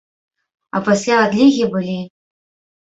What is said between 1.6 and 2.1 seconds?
былі.